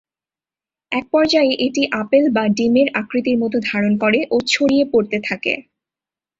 এক 0.91 1.05
পর্যায়ে 1.11 1.53
এটি 1.65 1.83
আপেল 2.01 2.25
বা 2.35 2.43
ডিমের 2.57 2.87
আকৃতির 2.93 3.37
মত 3.37 3.53
ধারণ 3.69 3.93
করে 4.03 4.19
ও 4.31 4.47
ছড়িয়ে 4.47 4.85
পড়তে 4.91 5.17
থাকে। 5.27 5.53